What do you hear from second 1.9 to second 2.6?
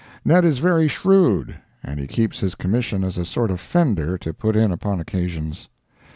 he keeps his